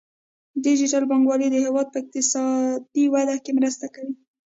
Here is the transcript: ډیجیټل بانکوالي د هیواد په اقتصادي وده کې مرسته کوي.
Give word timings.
ډیجیټل 0.65 1.03
بانکوالي 1.09 1.47
د 1.51 1.55
هیواد 1.65 1.87
په 1.91 1.97
اقتصادي 2.01 3.05
وده 3.13 3.35
کې 3.43 3.51
مرسته 3.59 3.85
کوي. 3.95 4.13